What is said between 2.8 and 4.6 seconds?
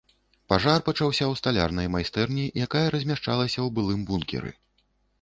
размяшчалася ў былым бункеры.